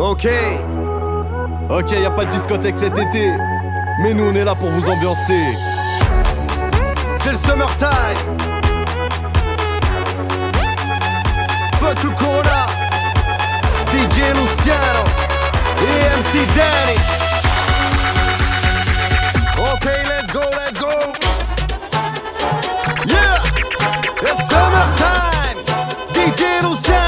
Ok. 0.00 0.26
Ok, 1.68 1.90
y 1.90 2.06
a 2.06 2.10
pas 2.10 2.24
de 2.24 2.30
discothèque 2.30 2.76
cet 2.78 2.96
été. 2.96 3.30
Mais 4.02 4.14
nous 4.14 4.30
on 4.30 4.34
est 4.34 4.44
là 4.44 4.54
pour 4.54 4.70
vous 4.70 4.88
ambiancer. 4.88 5.42
C'est 7.18 7.32
le 7.32 7.36
summertime. 7.36 8.16
Fuck 11.78 12.02
le 12.02 12.10
Corona. 12.16 12.66
DJ 13.92 14.32
Luciano. 14.32 15.04
Et 15.82 16.00
MC 16.16 16.46
Danny. 16.56 16.98
Ok, 19.58 19.84
let's 19.84 20.32
go, 20.32 20.40
let's 20.40 20.80
go. 20.80 20.88
Yeah. 23.06 23.42
It's 24.22 24.48
summertime. 24.48 25.58
DJ 26.14 26.62
Luciano. 26.62 26.99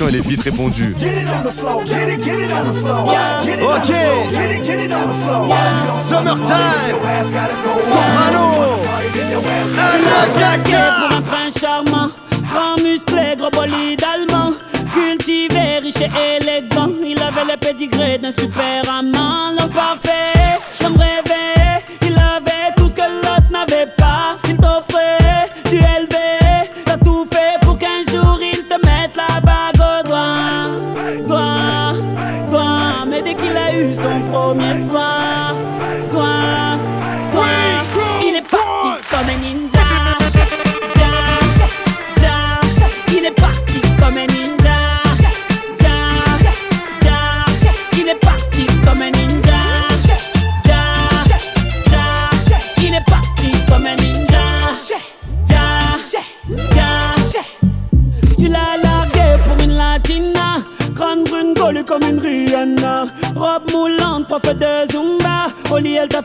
question, 0.00 0.08
elle 0.08 0.16
est 0.16 0.28
vite 0.28 0.42
répondue. 0.42 0.94
Ok. 3.62 3.94
Summertime. 6.08 6.56
Soprano. 7.80 8.44
un 11.10 11.22
prince 11.22 11.58
charmant, 11.60 12.08
grand 12.50 12.82
musclé, 12.82 13.36
gros 13.36 13.50
bolide 13.50 14.02
allemand. 14.02 14.52
Cultivé, 14.92 15.78
riche 15.82 16.00
et 16.00 16.10
élégant, 16.36 16.90
il 17.04 17.20
avait 17.22 17.52
le 17.52 17.56
pedigree 17.56 18.18
d'un 18.18 18.32
super 18.32 18.82
amant, 18.92 19.52
l'homme 19.56 19.70
parfait. 19.70 20.39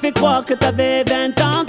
fait 0.05 0.11
croire 0.11 0.45
que 0.45 0.53
t'avais 0.53 1.03
20 1.03 1.41
ans 1.41 1.65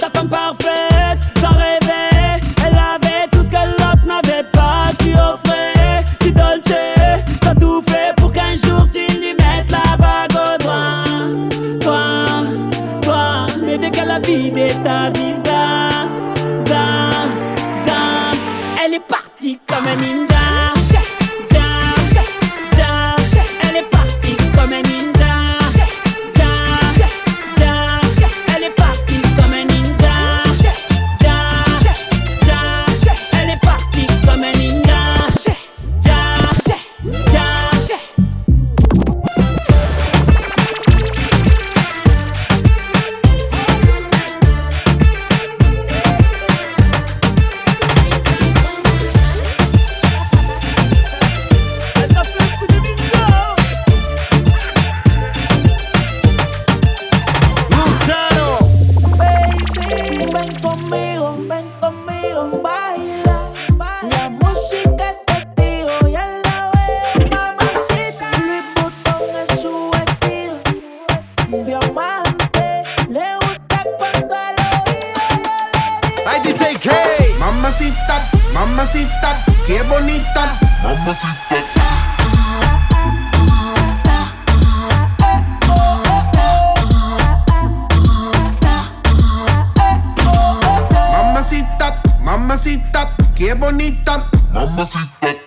mamacita. 94.77 95.46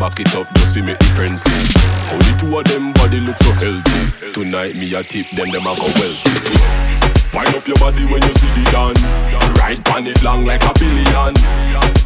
Back 0.00 0.18
it 0.18 0.34
up 0.34 0.48
just 0.56 0.72
to 0.72 0.82
make 0.82 0.98
the 0.98 1.04
frenzy. 1.12 1.44
How 2.08 2.16
the 2.16 2.32
two 2.40 2.56
of 2.56 2.64
them 2.64 2.96
body 2.96 3.20
look 3.20 3.36
so 3.36 3.52
healthy. 3.60 4.32
Tonight 4.32 4.72
me 4.74 4.88
a 4.96 5.04
tip 5.04 5.28
them 5.36 5.52
them 5.52 5.68
a 5.68 5.76
go 5.76 5.92
wealthy. 6.00 6.40
Wind 7.36 7.52
up 7.52 7.68
your 7.68 7.76
body 7.76 8.08
when 8.08 8.24
you 8.24 8.32
see 8.32 8.48
the 8.56 8.64
dance. 8.72 8.96
Right 9.60 9.76
pan 9.84 10.08
it 10.08 10.16
long 10.24 10.48
like 10.48 10.64
a 10.64 10.72
billion. 10.80 11.36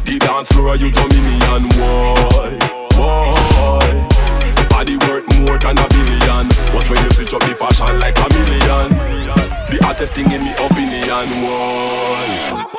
The 0.03 0.19
dance 0.19 0.51
floor 0.51 0.75
you 0.75 0.91
dominion. 0.91 1.71
Why, 1.79 2.51
why? 2.99 3.87
Body 4.67 4.99
worth 5.07 5.23
more 5.39 5.55
than 5.55 5.79
a 5.79 5.87
billion. 5.87 6.51
What's 6.75 6.91
when 6.91 6.99
you 6.99 7.11
switch 7.15 7.33
up 7.33 7.47
the 7.47 7.55
fashion 7.55 7.95
like 8.03 8.19
a 8.19 8.27
million? 8.27 8.91
The 9.71 9.79
hottest 9.79 10.13
thing 10.13 10.27
in 10.35 10.43
me 10.43 10.51
opinion. 10.59 11.31
Why? 11.47 12.74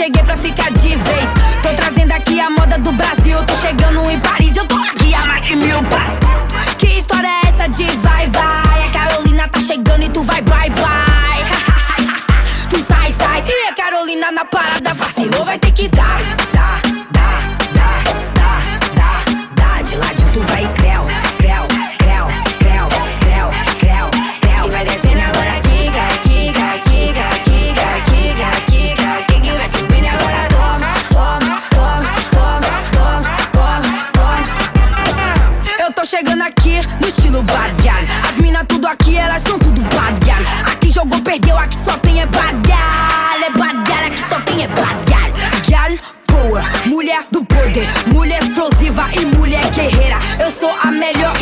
Cheguei 0.00 0.22
pra 0.22 0.36
ficar 0.36 0.70
de 0.72 0.88
vez. 0.88 1.28
Tô 1.62 1.68
trazendo 1.74 2.12
aqui 2.12 2.40
a 2.40 2.48
moda 2.48 2.78
do 2.78 2.90
Brasil. 2.92 3.44
Tô 3.44 3.54
chegando 3.56 4.10
em 4.10 4.18
Paris, 4.20 4.56
eu 4.56 4.66
tô 4.66 4.76
aqui 4.76 5.14
há 5.14 5.26
mais 5.26 5.44
de 5.44 5.56
mil 5.56 5.82
pai. 5.84 6.18
Que 6.78 6.86
história 6.98 7.28
é 7.28 7.48
essa 7.48 7.68
de 7.68 7.84
vai, 7.98 8.26
vai? 8.28 8.86
A 8.86 8.90
Carolina 8.90 9.46
tá 9.48 9.60
chegando 9.60 10.02
e 10.02 10.08
tu 10.08 10.22
vai, 10.22 10.40
bye, 10.40 10.70
bye. 10.70 11.44
tu 12.70 12.82
sai, 12.82 13.12
sai. 13.12 13.44
E 13.46 13.68
a 13.68 13.74
Carolina 13.74 14.30
na 14.32 14.44
parada 14.46 14.94
vacilou, 14.94 15.44
vai 15.44 15.58
ter 15.58 15.72
que 15.72 15.86
dar, 15.88 16.19
perdeu, 41.30 41.56
aqui 41.56 41.76
só 41.76 41.96
tem 41.98 42.20
é 42.20 42.26
gal. 42.26 43.40
É 43.40 43.50
gal, 43.84 44.04
aqui 44.06 44.20
só 44.28 44.40
tem 44.40 44.64
é 44.64 44.68
bad 44.68 44.98
gal. 45.08 45.30
Gal 45.68 45.96
boa, 46.26 46.60
mulher 46.86 47.24
do 47.30 47.44
poder, 47.44 47.86
mulher 48.08 48.42
explosiva 48.42 49.08
e 49.14 49.24
mulher 49.36 49.70
guerreira. 49.70 50.18
Eu 50.40 50.50
sou 50.50 50.70
a 50.82 50.90
melhor 50.90 51.39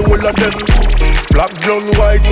me. 0.00 0.50
Black, 1.30 1.52
white. 1.98 2.24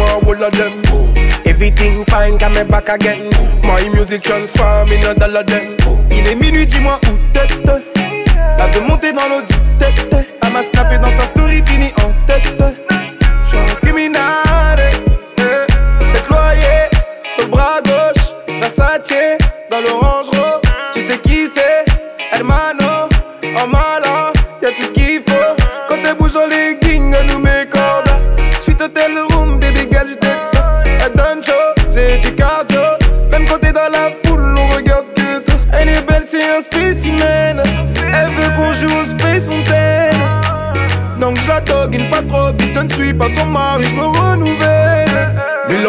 Everything 1.47 2.05
fine, 2.05 2.39
come 2.39 2.55
me 2.55 2.65
back 2.65 2.89
again. 2.89 3.31
My 3.63 3.89
music 3.89 4.23
transform 4.23 4.93
in 4.93 5.05
a 5.05 5.15
dollar. 5.15 5.45
Il 6.11 6.27
est 6.27 6.35
minuit, 6.35 6.67
dis-moi 6.67 6.99
où 7.05 7.17
t'es 7.33 7.47
La 8.59 8.69
de 8.69 8.81
monter 8.81 9.13
dans 9.13 9.29
l'eau 9.29 9.43
du 9.43 9.55
tête 9.79 10.13
dans 11.01 11.11
sa 11.11 11.42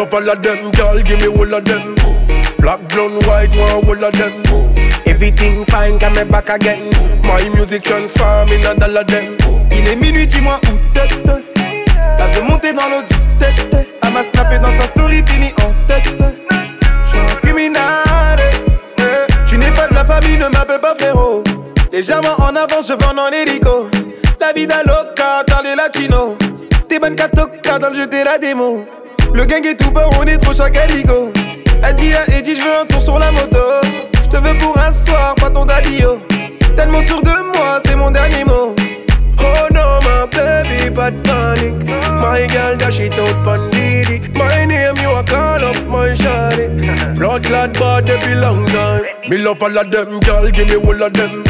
Love 0.04 0.12
all 0.12 0.30
of 0.32 0.42
them, 0.42 0.70
girl, 0.72 1.02
give 1.02 1.18
me 1.18 1.28
all 1.28 1.54
of 1.54 1.64
them. 1.64 1.94
Black, 2.58 2.86
blonde, 2.90 3.24
white, 3.24 3.48
one 3.56 3.88
all 3.88 4.04
of 4.04 4.12
them. 4.12 4.44
Everything 5.06 5.64
fine, 5.64 5.98
come 5.98 6.12
me 6.12 6.24
back 6.24 6.50
again. 6.50 6.92
My 7.22 7.48
music 7.48 7.84
transform 7.84 8.50
in 8.50 8.66
a 8.66 8.74
dollar 8.74 9.04
them. 9.04 9.38
Il 9.70 9.88
est 9.88 9.96
minuit, 9.96 10.26
dis-moi 10.26 10.60
où 10.64 10.76
t'es 10.92 11.08
La 12.18 12.28
de 12.28 12.40
monter 12.42 12.74
dans 12.74 12.82
du 13.00 13.14
tête 13.38 13.86
Elle 14.02 14.12
m'a 14.12 14.22
snappé 14.24 14.58
dans 14.58 14.72
sa 14.72 14.84
story, 14.88 15.22
fini 15.26 15.54
en 15.62 15.72
tête 15.86 16.04
J'suis 17.06 17.18
un 17.18 17.36
criminel 17.36 18.40
eh. 18.98 19.32
Tu 19.46 19.56
n'es 19.56 19.70
pas 19.70 19.88
de 19.88 19.94
la 19.94 20.04
famille, 20.04 20.36
ne 20.36 20.48
m'appelle 20.48 20.82
pas 20.82 20.94
frérot 20.96 21.42
Légèrement 21.90 22.36
en 22.40 22.54
avance, 22.54 22.88
je 22.88 22.92
vends 22.92 23.16
en 23.18 23.30
hélico 23.30 23.88
La 24.38 24.52
vida 24.52 24.82
loca, 24.82 25.44
dans 25.48 25.62
les 25.62 25.74
latinos 25.74 26.36
T'es 26.90 26.98
bonne 26.98 27.14
catoca 27.14 27.78
dans 27.78 27.88
le 27.88 27.96
jeu, 27.96 28.06
t'es 28.06 28.22
la 28.22 28.36
démo 28.36 28.84
Le 29.32 29.44
gang 29.44 29.64
est 29.64 29.76
tout 29.76 29.90
bas, 29.90 30.08
on 30.18 30.24
est 30.24 30.38
trop 30.38 30.54
chacaligo 30.54 31.32
Elle 31.82 31.94
dit 31.94 32.12
à 32.14 32.24
Eddie, 32.36 32.56
je 32.56 32.62
veux 32.62 32.80
un 32.82 32.86
tour 32.86 33.00
sur 33.00 33.18
la 33.18 33.30
moto 33.32 33.58
Je 34.22 34.28
te 34.28 34.36
veux 34.36 34.58
pour 34.58 34.76
un 34.78 34.90
soir, 34.90 35.34
pas 35.36 35.50
ton 35.50 35.64
daddy-o 35.64 36.18
Tellement 36.76 37.00
sûr 37.02 37.22
de 37.22 37.56
moi, 37.56 37.80
c'est 37.84 37.96
mon 37.96 38.10
dernier 38.10 38.44
mot 38.44 38.74
Oh 39.38 39.68
no, 39.72 40.00
my 40.00 40.26
baby, 40.32 40.90
bad 40.90 41.22
panic. 41.24 41.84
My 42.20 42.46
girl. 42.48 42.74
My 44.32 44.64
name 44.64 44.96
you 44.96 45.10
a 45.10 45.22
call 45.22 45.64
up, 45.64 45.86
my 45.86 46.14
shawty. 46.14 47.16
Blood 47.16 47.44
clad 47.44 47.72
bad 47.74 48.08
every 48.08 48.34
long 48.36 48.66
time. 48.66 49.04
Me 49.28 49.38
love 49.38 49.62
all 49.62 49.78
of 49.78 49.90
them, 49.90 50.20
girl, 50.20 50.50
give 50.50 50.68
me 50.68 50.76
all 50.76 51.02
of 51.02 51.12
them. 51.12 51.44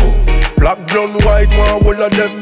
Black, 0.57 0.87
blonde, 0.89 1.23
white, 1.25 1.51
one 1.51 1.85
all 1.85 2.03
of 2.03 2.11
them. 2.13 2.41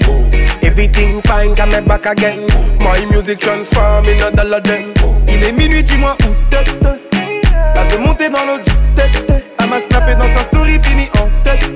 Everything 0.63 1.21
fine, 1.23 1.55
come 1.55 1.85
back 1.85 2.07
again. 2.07 2.47
My 2.79 3.05
music 3.07 3.41
transform 3.41 4.07
in 4.07 4.23
a 4.23 4.31
dollar. 4.31 4.61
Il 5.29 5.43
est 5.43 5.53
minuit, 5.53 5.83
dis-moi 5.83 6.17
où 6.23 6.35
t'es. 6.49 6.65
Veut 7.91 7.99
monter 7.99 8.31
dans 8.31 8.45
l'eau 8.47 8.59
du 8.59 8.71
tête. 8.95 9.31
Elle 9.59 10.17
dans 10.17 10.29
sa 10.29 10.41
story, 10.45 10.79
fini 10.83 11.09
en 11.19 11.29
tête. 11.45 11.71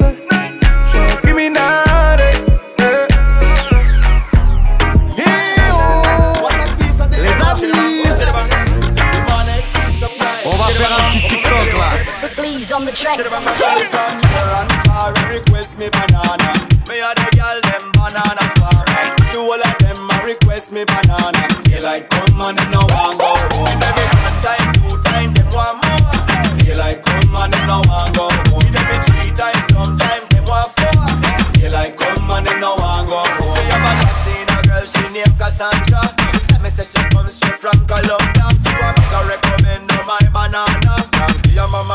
Please 12.66 12.74
on 12.74 12.84
the 12.84 12.90
track. 12.90 13.18
Girl 13.18 13.30
from 13.30 14.18
near 14.18 14.50
and 14.58 14.72
far 14.90 15.14
request 15.30 15.78
me 15.78 15.86
banana. 15.86 16.66
Me 16.90 16.98
a 16.98 17.14
the 17.14 17.30
girl 17.38 17.58
them 17.62 17.94
banana 17.94 18.42
farmer. 18.58 19.06
Do 19.30 19.38
all 19.38 19.62
of 19.62 19.78
them 19.78 20.10
a 20.10 20.16
request 20.26 20.72
me 20.72 20.82
banana. 20.82 21.46
Daylight 21.62 22.10
come 22.10 22.42
and 22.42 22.58
them 22.58 22.70
no 22.74 22.82
want 22.90 23.22
go 23.22 23.30
home. 23.54 23.70
Every 23.70 24.06
one 24.18 24.38
time, 24.42 24.66
two 24.82 24.98
time, 25.06 25.30
them 25.38 25.46
want 25.54 25.78
more. 25.78 26.10
Daylight 26.58 27.06
come 27.06 27.38
and 27.38 27.54
them 27.54 27.70
no 27.70 27.86
want 27.86 28.10
go 28.18 28.26
home. 28.50 28.66
Every 28.66 28.98
three 29.14 29.30
times, 29.30 29.62
sometime 29.70 30.26
them 30.34 30.42
want 30.50 30.66
four. 30.74 31.06
Daylight 31.54 31.94
come 31.94 32.26
and 32.34 32.50
them 32.50 32.58
no 32.58 32.74
want 32.82 33.06
go 33.06 33.22
home. 33.46 33.54
Me 33.54 33.62
have 33.70 33.86
a 33.86 33.92
Latina 33.94 34.58
girl, 34.66 34.82
she 34.82 35.06
named 35.14 35.38
Cassandra. 35.38 36.02
She 36.34 36.42
tell 36.50 36.58
me 36.58 36.70
say 36.74 36.82
she 36.82 36.98
comes 37.14 37.30
straight 37.30 37.62
from 37.62 37.75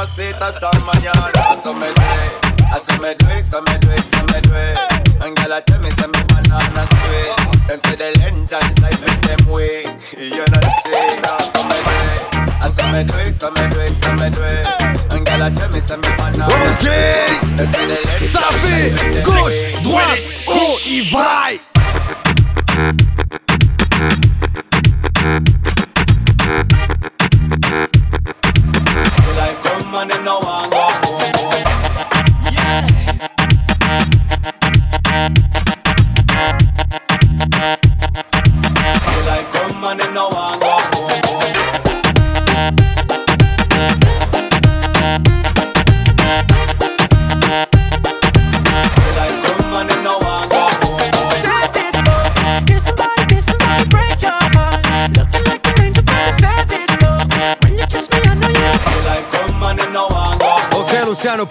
mamacita 0.02 0.48
hasta 0.48 0.72
el 0.72 0.80
mañana. 0.82 1.32
Eso 1.54 1.74
me 1.74 1.88
duele, 1.88 2.32
eso 2.76 2.98
me 3.00 3.14
duele, 3.16 3.40
eso 3.40 3.62
me 3.62 3.78
duele, 3.78 4.00
eso 4.00 4.24
me 4.32 4.42
duele. 4.42 4.76
And 5.22 5.36
tell 5.66 5.80
me, 5.80 5.90
say 5.92 6.08
banana 6.08 6.86
sweet. 6.88 7.36
Them 7.68 7.80
say 7.80 7.96
the 7.96 8.18
length 8.20 8.54
and 8.54 8.74
size 8.80 9.02
make 9.02 9.22
them 9.22 9.46
wait. 9.48 9.86
You 10.18 10.38
know 10.38 10.60
the 10.60 10.72
say, 10.86 11.20
now 11.22 11.38
me 11.70 11.78
duele, 11.86 12.18
eso 12.66 12.84
me 12.92 13.04
duele, 13.04 13.30
eso 13.30 13.52
me 13.52 13.68
duele, 13.70 13.90
eso 13.90 14.14
me 14.16 14.30
duele. 14.30 14.66
And 15.12 15.56
tell 15.56 15.70
me, 15.70 15.80
say 15.80 15.98
me 15.98 16.10
banana 16.18 16.48
okay. 16.48 17.38
Them 17.58 17.70
say 17.72 17.86
the 17.86 17.98
length 18.08 18.32
Ça 18.34 18.42
fait 18.58 18.90
gauche, 19.24 19.84
droite, 19.84 20.24
haut, 20.48 20.80
y 20.86 21.02
va. 21.12 21.52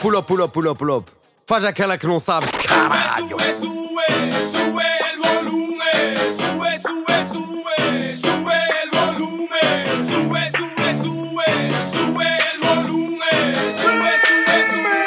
Pull 0.00 0.16
up, 0.16 0.26
pull 0.26 0.42
up, 0.42 0.52
pull 0.52 0.68
up, 0.68 0.78
pull 0.78 0.96
up. 0.96 1.10
Faz 1.50 1.64
aquela 1.64 1.98
que 1.98 2.06
não 2.06 2.20
sabes. 2.20 2.52
Caralho. 2.52 3.28
Sube, 3.28 3.54
sube, 3.54 4.06
sube 4.52 4.84
el 5.10 5.18
volumen. 5.18 6.30
Sube, 6.30 6.78
sube, 6.78 7.26
sube, 7.26 8.14
sube 8.14 8.54
el 8.84 8.90
volumen. 8.96 10.06
Sube, 10.06 10.48
sube, 10.48 10.94
sube, 10.94 11.50
sube 11.82 12.28
el 12.52 12.60
volumen. 12.60 13.74
Sube, 13.82 14.12
sube, 14.28 14.56
sube, 14.70 15.06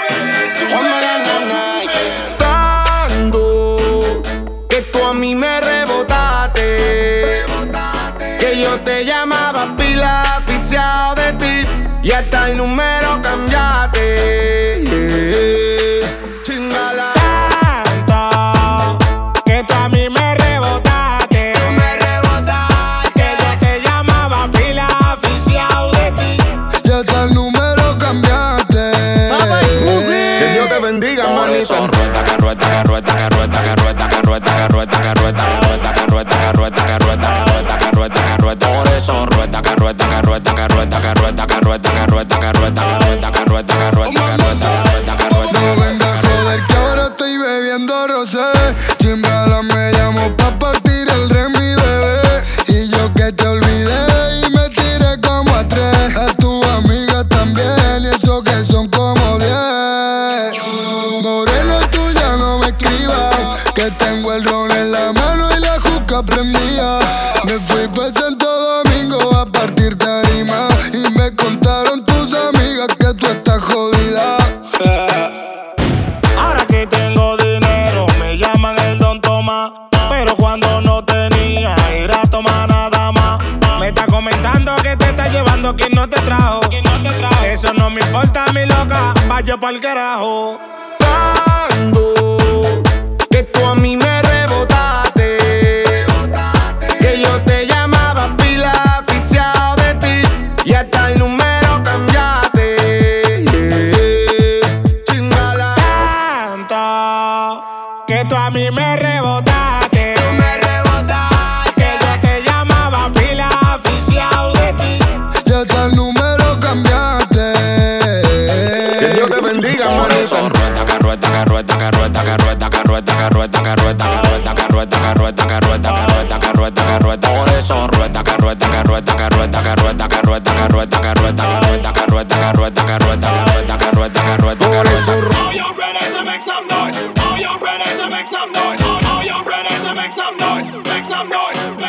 sube 0.60 0.92
el 1.16 2.38
Tanto 2.38 4.22
que 4.68 4.82
tú 4.82 5.00
a 5.02 5.14
mí 5.14 5.36
me 5.36 5.62
rebotaste. 5.62 7.46
Que 8.38 8.62
yo 8.62 8.82
te 8.82 9.06
llamaba 9.06 9.78
pila 9.78 10.40
oficial 10.40 11.16
de 11.16 11.32
ti 11.40 11.66
y 12.04 12.12
hasta 12.12 12.50
el 12.50 12.58
número 12.58 13.22
cambiaste. 13.22 13.93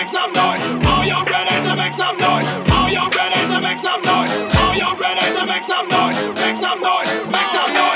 Make 0.05 0.13
some 0.13 0.33
noise. 0.35 0.63
Are 0.63 1.07
you 1.07 1.25
ready 1.25 1.67
to 1.67 1.77
make 1.77 1.93
some 1.93 2.19
noise? 2.19 2.47
Are 2.69 2.91
you 2.91 3.09
ready 3.09 3.55
to 3.55 3.61
make 3.63 3.79
some 3.79 4.03
noise? 4.03 4.33
Are 4.37 4.77
you 4.77 5.01
ready 5.01 5.39
to 5.39 5.47
make 5.47 5.63
some 5.63 5.89
noise? 5.89 6.21
Make 6.35 6.57
some 6.57 6.81
noise, 6.83 7.15
make 7.33 7.49
some 7.49 7.73
noise. 7.73 7.94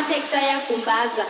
kama 0.00 0.08
texa 0.08 0.40
your 0.40 0.60
kumbaza 0.66 1.24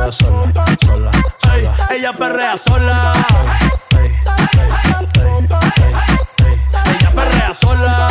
Ella 0.00 0.12
perrea 0.12 0.76
sola. 0.80 1.10
Ey, 1.52 1.68
ella 1.98 2.12
perrea 2.12 2.56
sola. 2.56 3.12
Ella 6.86 7.12
perrea 7.14 7.54
sola. 7.54 8.08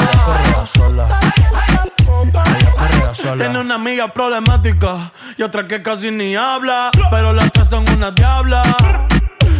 Perrea 2.78 3.16
sola. 3.16 3.38
Tiene 3.38 3.60
una 3.60 3.76
amiga 3.76 4.08
problemática 4.08 5.12
y 5.36 5.42
otra 5.42 5.68
que 5.68 5.82
casi 5.82 6.12
ni 6.12 6.36
habla. 6.36 6.92
Pero 7.10 7.34
las 7.34 7.52
tres 7.52 7.70
son 7.70 7.90
una 7.90 8.12
diabla. 8.12 8.62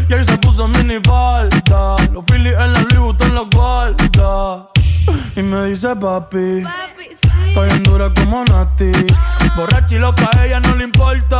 Y 0.08 0.14
ahí 0.14 0.24
se 0.24 0.38
puso 0.38 0.68
mini 0.68 1.00
falta. 1.04 1.96
Los 2.14 2.26
Phillies 2.26 2.54
en 2.54 2.74
la 2.74 2.82
Louis 2.82 3.00
Vuitton 3.00 3.34
los 3.34 3.50
guarda. 3.50 4.68
Y 5.36 5.42
me 5.42 5.66
dice 5.66 5.96
papi. 5.96 6.64
Estoy 7.48 7.70
bien 7.70 7.84
dura 7.84 8.12
como 8.14 8.46
Nati. 8.46 8.92
Borracha 9.56 9.96
y 9.96 10.00
loca, 10.00 10.30
a 10.38 10.46
ella 10.46 10.60
no 10.60 10.76
le 10.76 10.84
importa. 10.84 11.40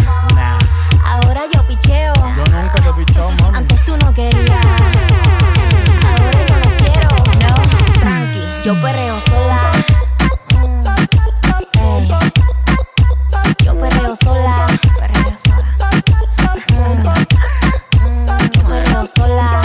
Yo 8.71 8.81
perreo 8.81 9.19
sola. 9.19 9.71
Mm. 10.55 10.85
Yo 13.65 13.77
perreo 13.77 14.15
sola. 14.15 14.65
Perreo 14.97 15.37
sola. 15.37 15.65
Mm, 16.77 17.03
mm, 18.05 18.27
Yo 18.53 18.67
perreo 18.69 19.05
sola. 19.05 19.61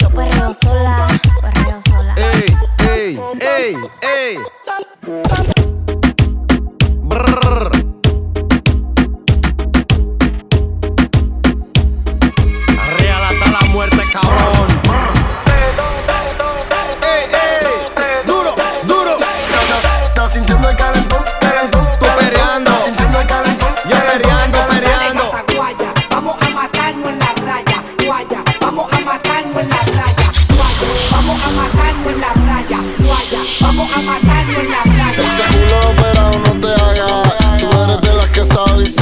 Yo 0.00 0.08
perreo 0.10 0.52
sola. 0.52 1.11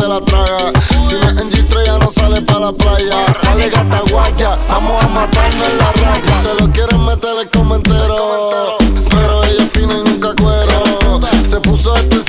La 0.09 0.21
traga. 0.21 0.73
Si 1.09 1.15
no 1.15 1.29
es 1.29 1.39
en 1.39 1.51
G3 1.51 1.87
ya 1.87 1.99
no 1.99 2.11
sale 2.11 2.41
pa' 2.43 2.59
la 2.59 2.73
playa. 2.73 3.27
Dale 3.43 3.69
gata 3.69 4.03
guaya, 4.11 4.59
vamos 4.69 5.05
a 5.05 5.09
matarnos 5.09 5.69
en 5.69 5.79
la 5.79 5.93
raya. 5.93 6.43
Se 6.43 6.63
lo 6.63 6.71
quieren 6.73 7.05
meter 7.05 7.37
el 7.41 7.51
comentero. 7.51 8.77
Pero 9.11 9.45
ella 9.45 9.65
es 9.65 9.71
fina 9.73 9.95
y 9.95 10.09
nunca 10.09 10.35
cuero. 10.35 11.21
Se 11.45 11.61
puso 11.61 11.97
extensiones 11.97 12.20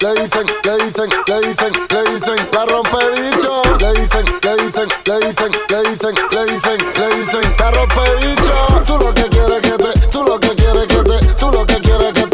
le 0.00 0.14
dicen, 0.14 0.46
le 0.64 0.84
dicen, 0.84 1.10
le 1.26 1.40
dicen, 1.40 1.72
le 1.90 2.04
dicen, 2.12 2.36
la 2.52 2.64
rompe 2.66 2.98
bicho. 3.14 3.62
Le 3.78 3.92
dicen, 4.00 4.24
le 4.42 4.56
dicen, 4.62 4.88
le 5.04 5.18
dicen, 5.26 5.52
le 5.68 5.90
dicen, 5.90 6.14
le 6.30 6.44
dicen, 6.46 6.78
le 6.94 7.16
dicen, 7.16 7.56
la 7.58 7.70
rompe 7.70 8.00
bicho. 8.20 8.82
Tú 8.86 8.98
lo 8.98 9.12
que 9.12 9.28
quieres 9.28 9.60
que 9.60 9.76
te, 9.76 10.06
tú 10.08 10.22
lo 10.22 10.38
que 10.38 10.54
quieres 10.54 10.86
que 10.86 11.02
te, 11.02 11.34
tú 11.34 11.50
lo 11.50 11.66
que 11.66 11.80
quieres 11.80 12.12
que 12.12 12.26
te 12.26 12.27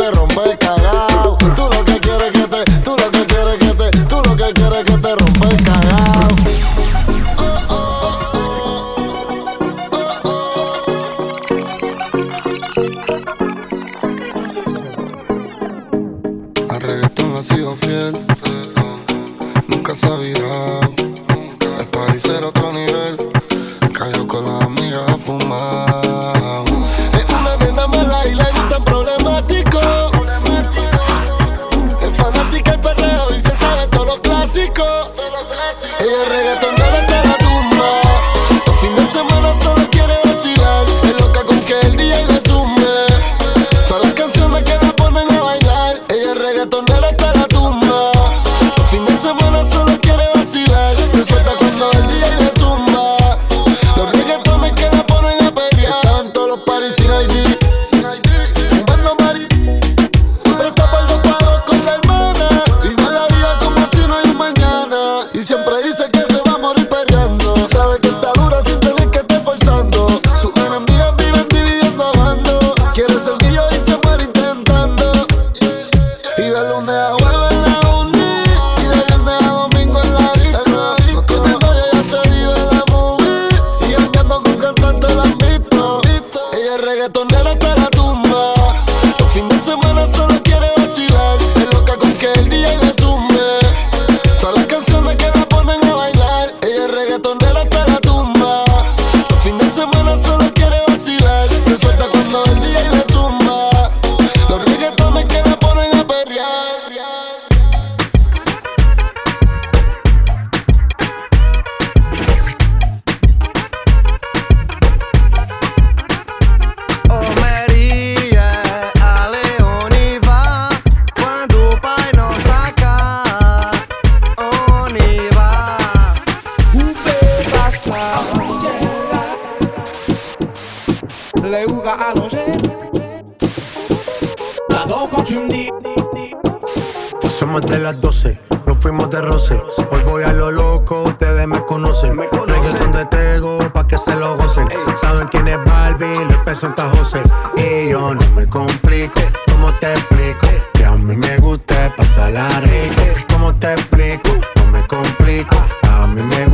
me 141.54 141.64
conocen. 141.66 142.18
Reggaeton 142.18 142.92
de 142.92 143.04
Tego, 143.06 143.58
pa' 143.72 143.86
que 143.86 143.96
se 143.98 144.14
lo 144.14 144.36
gocen. 144.36 144.68
Saben 145.00 145.28
quién 145.28 145.48
es 145.48 145.58
Barbie, 145.64 146.24
les 146.26 146.38
presenta 146.38 146.88
José. 146.90 147.22
Y 147.56 147.90
yo 147.90 148.14
no 148.14 148.30
me 148.34 148.46
complico, 148.48 149.20
¿cómo 149.50 149.72
te 149.80 149.92
explico? 149.92 150.46
Que 150.74 150.84
a 150.84 150.92
mí 150.92 151.16
me 151.16 151.36
gusta 151.38 151.92
pasarla 151.96 152.48
rico. 152.60 153.02
¿Cómo 153.32 153.54
te 153.54 153.72
explico? 153.72 154.30
No 154.56 154.70
me 154.70 154.86
complico. 154.86 155.56
A 155.90 156.06
mí 156.06 156.22
me 156.22 156.46
gusta 156.46 156.53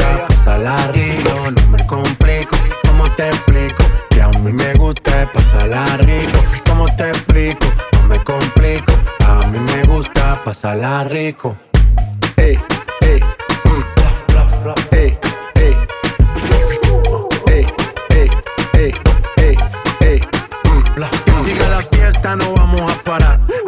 pasarla 0.27 0.75
rico. 0.93 1.29
No 1.55 1.67
me 1.69 1.87
complico. 1.87 2.55
¿Cómo 2.87 3.09
te 3.15 3.27
explico? 3.27 3.83
Que 4.09 4.21
a 4.21 4.29
mí 4.29 4.51
me 4.51 4.73
gusta 4.75 5.29
pasarla 5.33 5.85
rico. 5.97 6.39
¿Cómo 6.67 6.85
te 6.95 7.09
explico? 7.09 7.67
No 7.93 8.07
me 8.07 8.23
complico. 8.23 8.93
A 9.27 9.47
mí 9.47 9.59
me 9.59 9.83
gusta 9.83 10.41
pasarla 10.43 11.03
rico. 11.05 11.57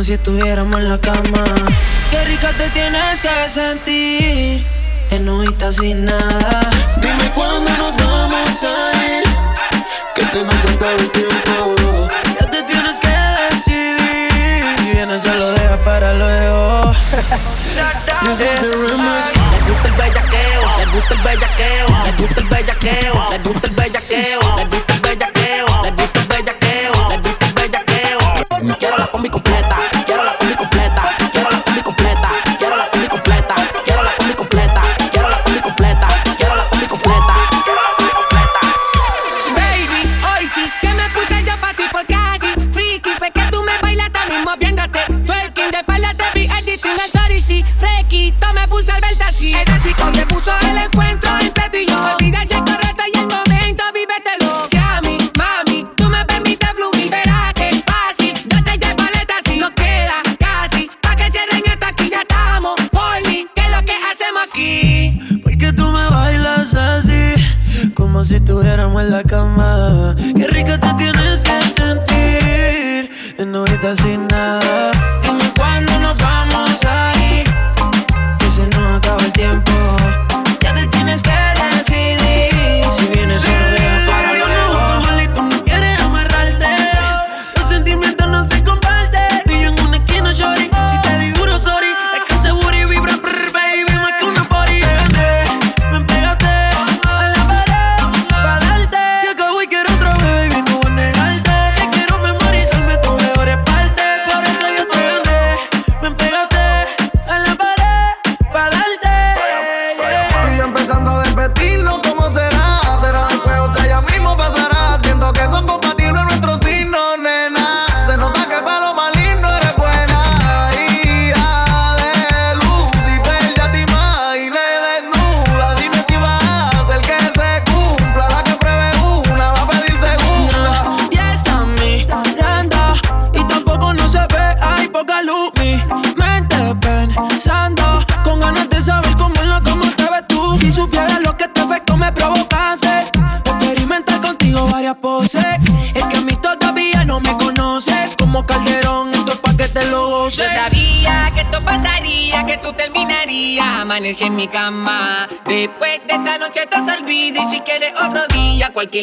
Como 0.00 0.06
si 0.06 0.14
estuviéramos 0.14 0.80
en 0.80 0.88
la 0.88 0.98
cama. 0.98 1.44
Qué 2.10 2.24
rica 2.24 2.50
te 2.56 2.70
tienes 2.70 3.20
que 3.20 3.28
sentir, 3.50 4.64
enojita 5.10 5.70
sin 5.70 6.06
nada. 6.06 6.70
Dime 7.02 7.30
cuándo 7.34 7.70
nos 7.76 7.94
vamos 7.98 8.64
a 8.64 8.92
ir, 9.04 9.24
que 10.14 10.24
se 10.24 10.42
nos 10.42 10.54
acaba 10.54 10.92
el 10.92 11.10
tiempo. 11.10 12.08
Ya 12.40 12.50
te 12.50 12.62
tienes 12.62 12.98
que 12.98 13.10
decidir, 13.50 14.74
si 14.78 14.90
vienes 14.90 15.22
se 15.22 15.34
lo 15.34 15.52
dejas 15.52 15.80
para 15.80 16.14
luego. 16.14 16.92
This 18.22 18.40
is 18.40 18.60
the 18.60 18.70
remix. 18.70 19.50
Les 19.52 19.68
gusta 19.68 19.88
el 19.88 19.94
bellaqueo, 19.96 20.78
les 20.78 20.92
gusta 20.92 21.14
el 21.14 21.22
bellaqueo, 21.22 22.04
les 22.04 22.16
gusta 22.16 22.40
el 22.40 22.48
bellaqueo, 22.48 23.30
les 23.32 23.42
gusta 23.42 23.66
el 23.66 23.74
bellaqueo, 23.74 24.40
gusta 24.70 24.89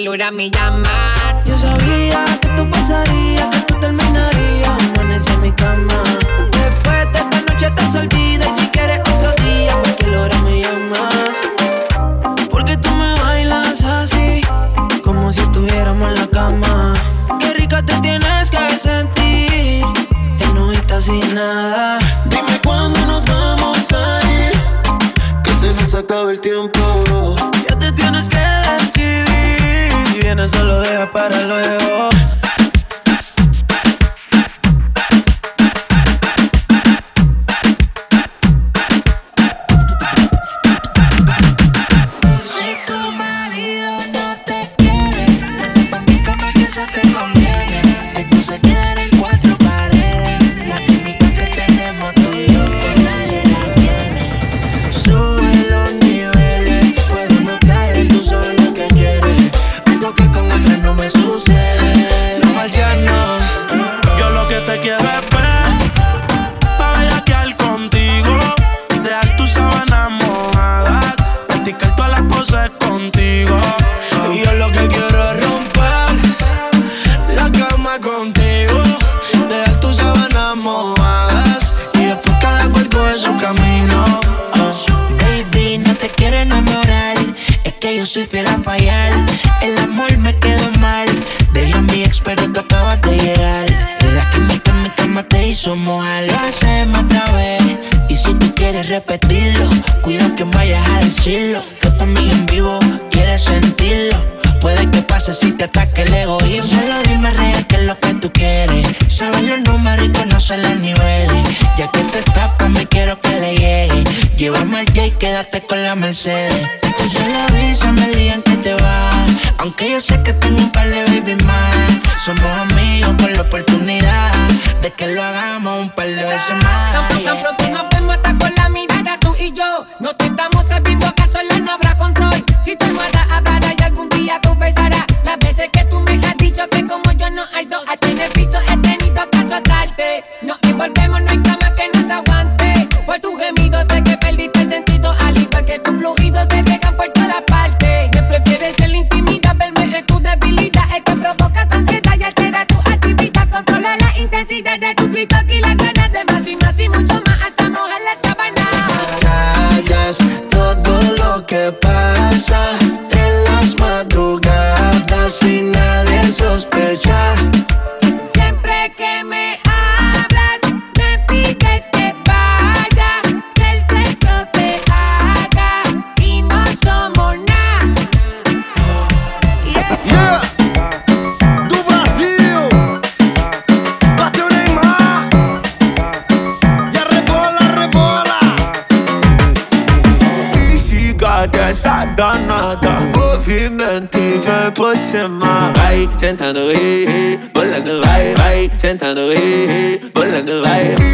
celular 0.08 0.32
me 0.32 0.49
llama. 0.49 0.97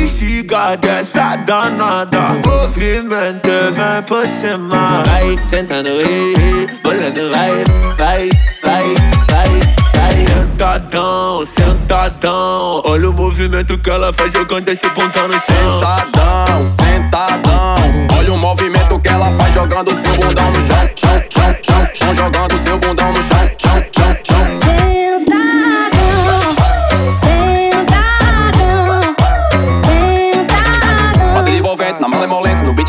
Instiga 0.01 0.75
dessa 0.77 1.35
danada 1.37 2.39
Movimento 2.45 3.47
é 3.47 3.71
vem 3.71 4.03
por 4.07 4.27
cima. 4.27 5.03
Vai 5.05 5.35
sentando, 5.47 5.89
ri, 5.89 6.67
bolando 6.83 7.29
Vai, 7.31 7.63
vai, 7.97 8.29
vai, 8.63 8.95
vai, 9.29 9.49
vai. 9.95 10.25
Sentadão, 10.25 11.45
sentadão. 11.45 12.81
Olha 12.85 13.09
o 13.09 13.13
movimento 13.13 13.77
que 13.77 13.89
ela 13.89 14.11
faz 14.13 14.33
jogando 14.33 14.69
esse 14.69 14.87
bundão 14.89 15.27
no 15.27 15.33
chão. 15.33 15.79
Sentadão, 15.79 16.73
sentadão. 16.77 17.73
Olha 18.17 18.33
o 18.33 18.37
movimento 18.37 18.99
que 18.99 19.09
ela 19.09 19.31
faz 19.37 19.53
jogando 19.53 19.89
seu 19.89 20.13
bundão 20.15 20.49
no 20.51 20.61
chão 20.61 20.89
Chão, 20.95 21.23
chão, 21.29 21.55
chão, 21.61 21.87
chão 21.93 22.13
Jogando 22.13 22.57
seu 22.63 22.77
bundão 22.77 23.11
no 23.11 23.21
chão, 23.21 23.49
chão 23.61 23.92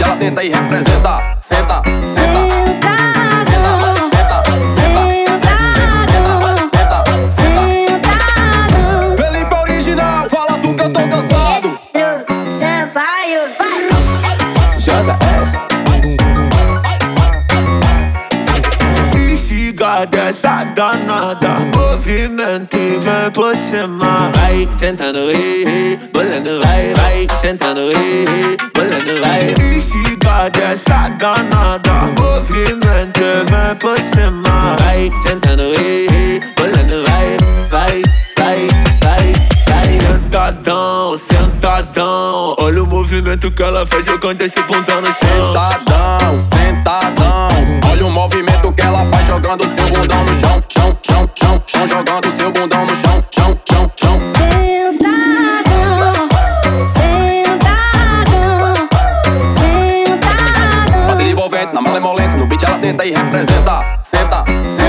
Ela 0.02 0.16
senta 0.16 0.42
e 0.42 0.48
representa. 0.50 1.36
Senta, 1.40 1.82
essa 20.44 20.64
danada 20.64 21.60
Movimento 21.74 22.76
e 22.76 22.98
vem 22.98 23.30
por 23.32 23.56
cima 23.56 24.30
Vai 24.34 24.68
sentando, 24.76 25.18
ei, 25.30 25.64
ei, 25.66 25.98
bolando, 26.12 26.60
vai, 26.62 26.92
vai 26.94 27.26
Sentando, 27.40 27.80
ei, 27.80 28.26
ei, 28.28 28.56
bolando, 28.74 29.20
vai. 29.22 29.74
Instigada 29.74 30.60
essa 30.60 31.08
danada 31.18 32.12
Movimento 32.20 33.20
e 33.20 33.44
vem 33.50 33.76
por 33.80 33.98
cima 33.98 34.76
Vai 34.78 35.10
sentando, 35.22 35.62
ei, 35.62 36.06
ei, 36.12 36.40
bolando, 36.56 37.02
vai, 37.08 37.38
vai, 37.70 38.02
vai, 38.38 38.68
vai, 39.02 39.32
vai. 39.68 39.98
Sentadão, 39.98 41.16
sentadão 41.16 42.33
Olha 42.64 42.82
o 42.82 42.86
movimento 42.86 43.50
que 43.50 43.62
ela 43.62 43.84
faz 43.84 44.06
jogando 44.06 44.40
esse 44.40 44.58
bundão 44.62 44.98
no 45.02 45.06
chão. 45.08 45.52
Sentadão, 45.52 46.46
sentadão. 46.48 47.48
Olha 47.90 48.06
o 48.06 48.10
movimento 48.10 48.72
que 48.72 48.80
ela 48.80 49.04
faz 49.04 49.26
jogando 49.26 49.64
seu 49.64 49.86
bundão 49.86 50.24
no 50.24 50.34
chão. 50.34 50.64
Chão, 50.72 50.98
chão, 51.06 51.30
chão, 51.38 51.62
chão. 51.66 51.86
Jogando 51.86 52.32
seu 52.32 52.50
bundão 52.50 52.86
no 52.86 52.96
chão. 52.96 53.22
Chão, 53.34 53.60
chão, 53.68 53.92
chão. 54.00 54.18
Sentadão, 54.28 55.74
sentadão, 56.96 58.88
sentadão. 59.60 61.06
Bater 61.06 61.26
envolvente 61.26 61.74
na 61.74 61.82
malemolência. 61.82 62.38
No 62.38 62.46
beat 62.46 62.62
ela 62.62 62.78
senta 62.78 63.04
e 63.04 63.10
representa. 63.10 64.00
Senta, 64.02 64.42
senta. 64.70 64.83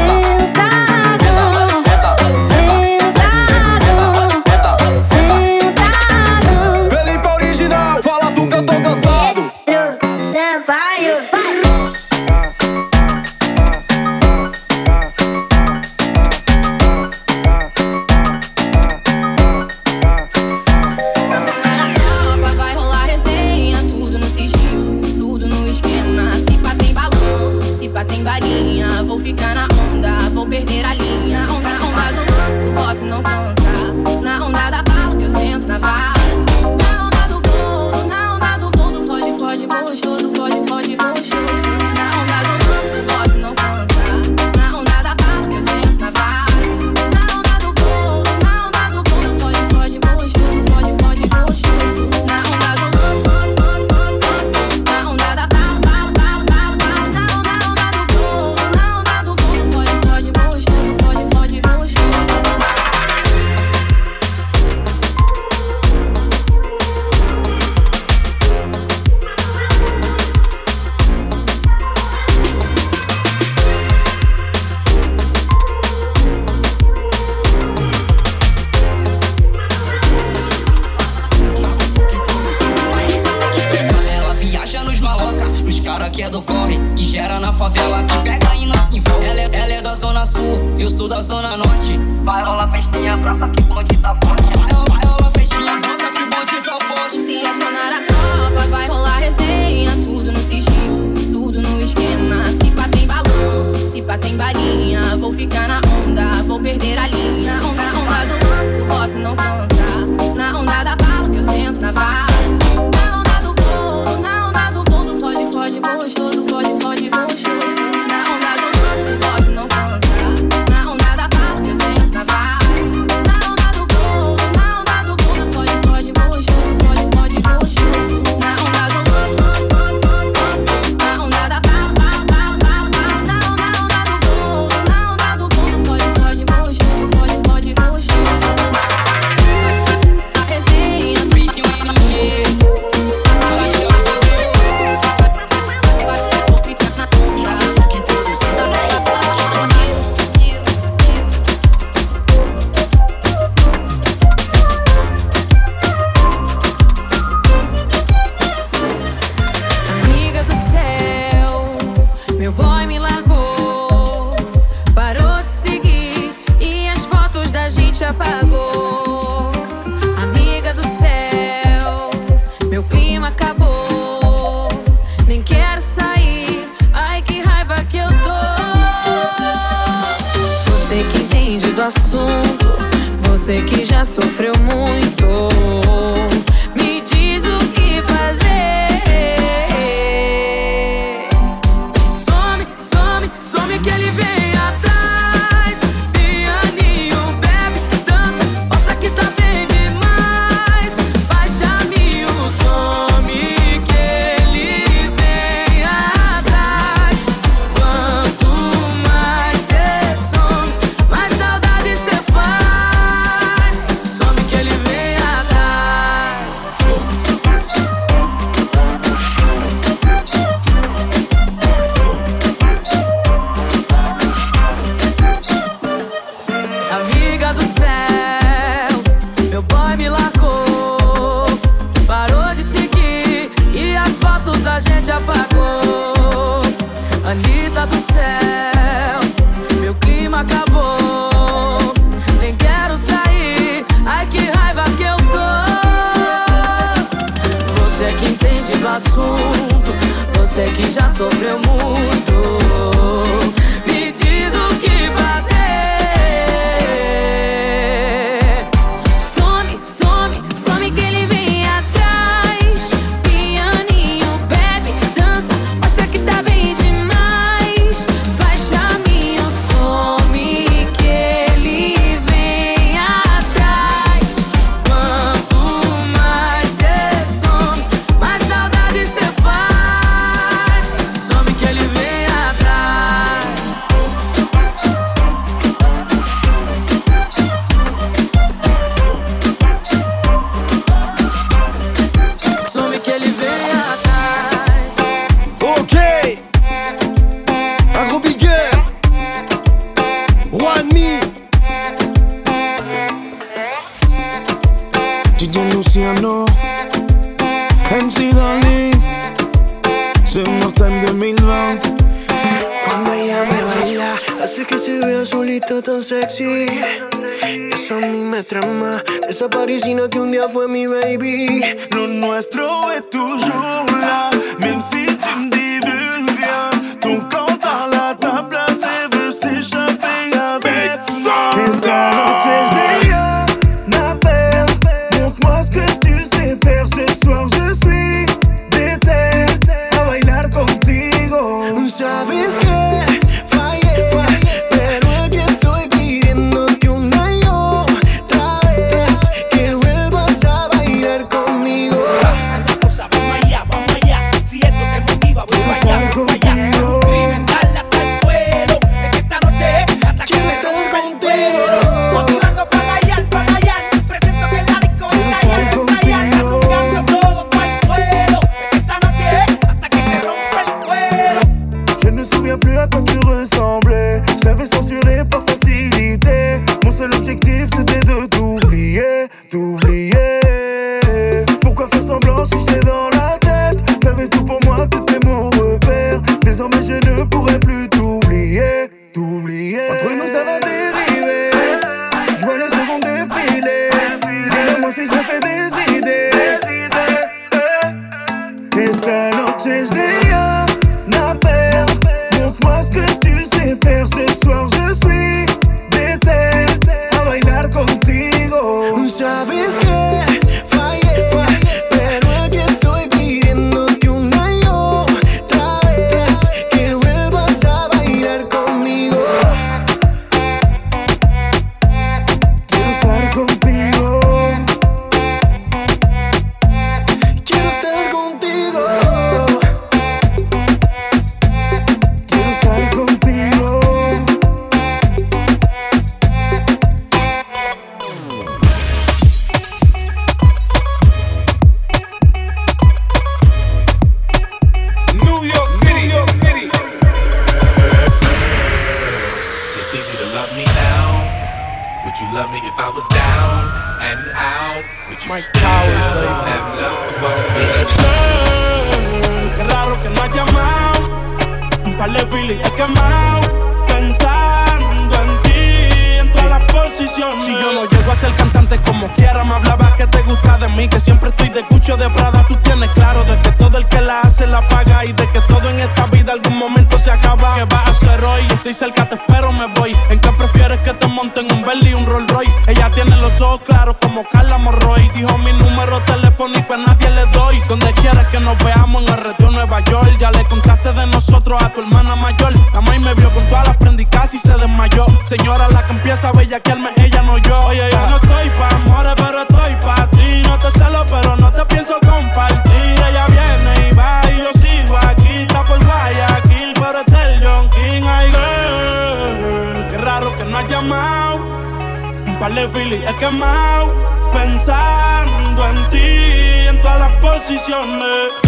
positionner. 517.45 518.44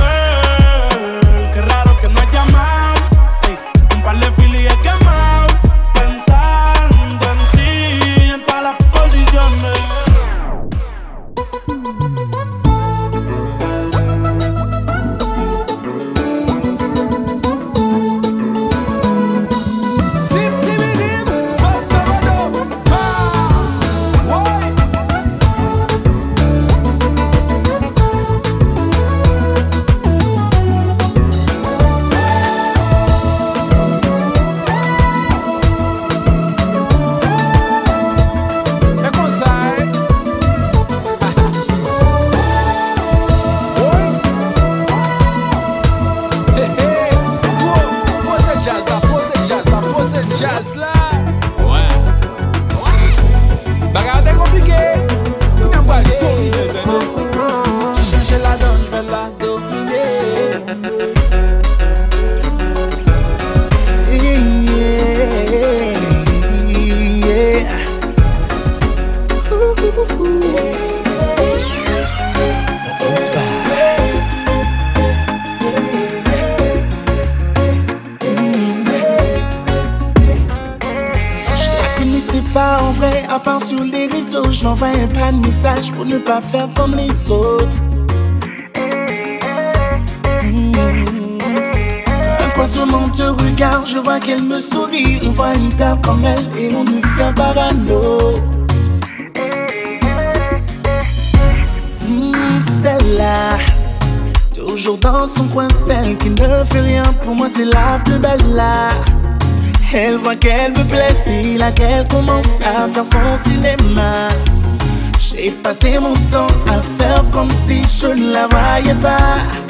Bye 118.77 118.93
bye. 119.01 119.66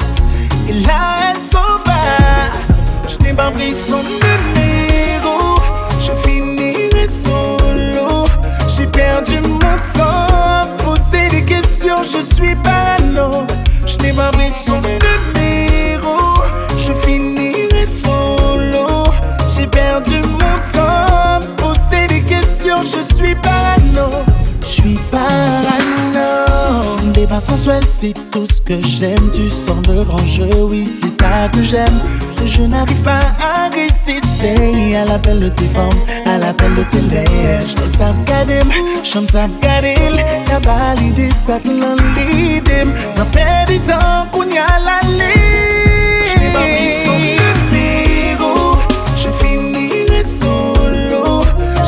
pa 33.08 33.18
a 33.40 33.70
resiste 33.72 34.52
Al 35.00 35.10
apel 35.16 35.40
de 35.40 35.50
te 35.58 35.66
fom, 35.74 35.94
al 36.26 36.42
apel 36.42 36.74
de 36.76 36.84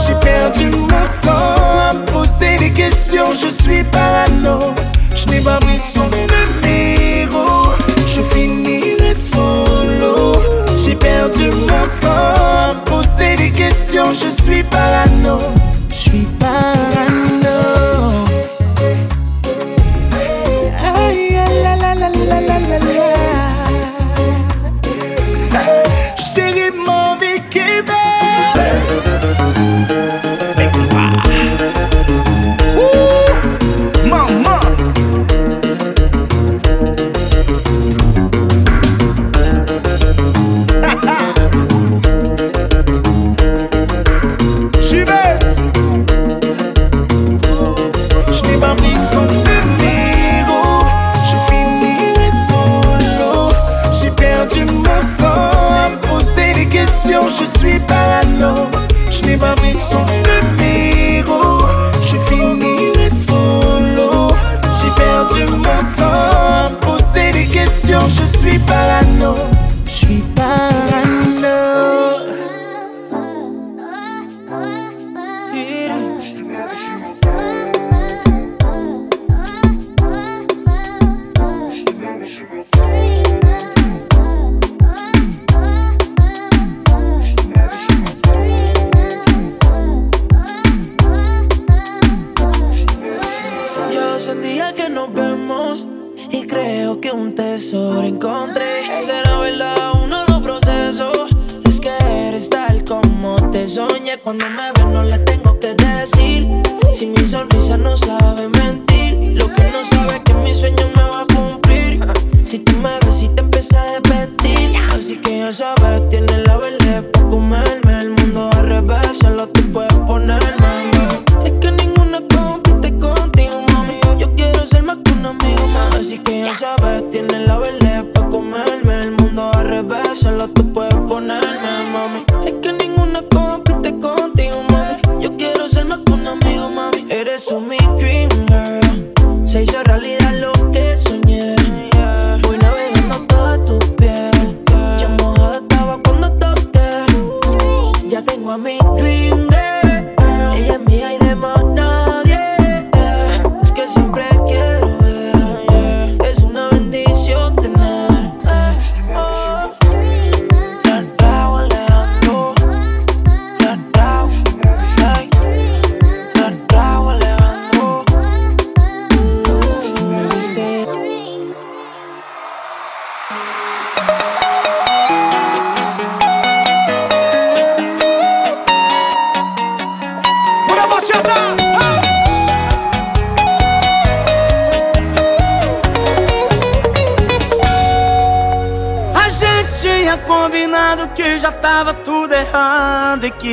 J'ai 0.03 0.15
perdu 0.15 0.67
mon 0.77 1.07
temps 1.25 1.91
à 1.91 1.95
poser 2.07 2.57
des 2.59 2.73
questions. 2.73 3.31
Je 3.33 3.49
suis 3.63 3.85
parano. 3.85 4.75
Je 5.15 5.27
n'ai 5.27 5.41
pas 5.41 5.59
pris 5.61 5.79
son 5.79 6.09
numéro 6.11 6.90
sans 11.91 12.75
poser 12.85 13.35
des 13.37 13.51
questions, 13.51 14.13
je 14.13 14.43
suis 14.43 14.63
parano. 14.65 15.41
Je 15.91 15.95
suis 15.95 16.27
parano. 16.39 17.00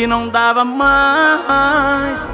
não 0.08 0.30
dava 0.30 0.64
mais. 0.64 2.32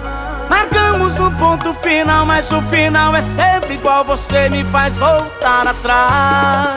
Marcamos 0.49 1.19
um 1.19 1.31
ponto 1.31 1.73
final, 1.75 2.25
mas 2.25 2.51
o 2.51 2.61
final 2.63 3.15
é 3.15 3.21
sempre 3.21 3.73
igual. 3.73 4.05
Você 4.05 4.47
me 4.49 4.63
faz 4.65 4.95
voltar 4.95 5.67
atrás. 5.67 6.72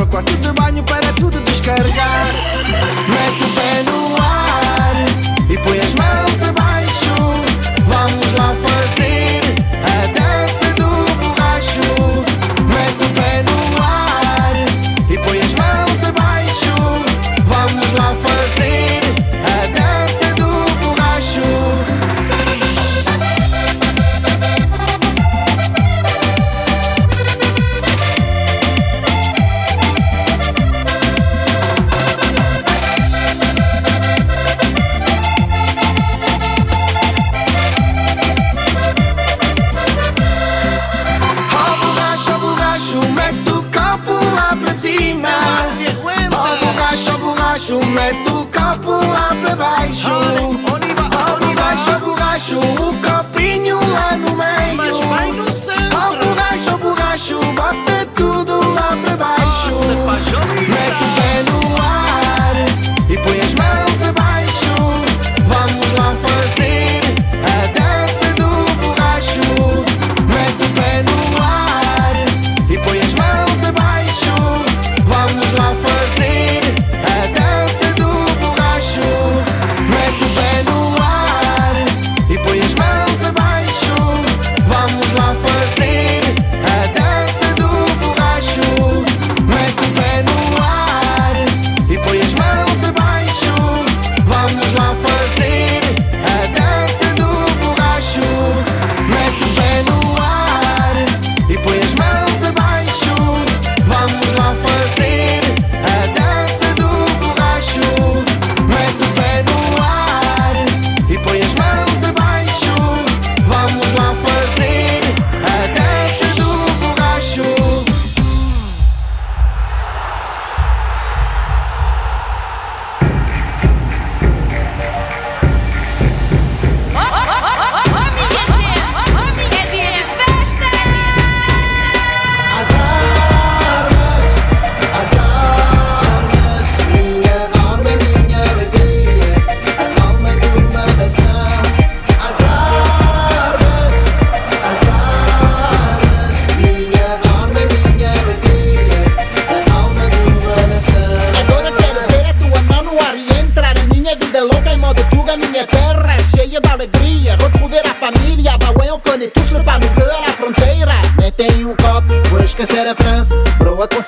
meu 0.00 0.06
quarto 0.06 0.34
de 0.38 0.52
banho 0.54 0.82
para 0.84 1.12
tudo 1.12 1.38
descarregar. 1.42 2.99